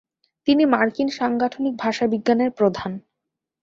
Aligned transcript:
তিনি 0.47 0.63
মার্কিন 0.65 1.09
সাংগঠনিক 1.09 1.73
ভাষাবিজ্ঞানের 1.77 2.51
প্রধান। 2.51 2.91